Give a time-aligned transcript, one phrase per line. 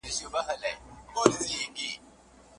[0.03, 0.27] خواخوږي
[1.13, 1.89] ولرئ.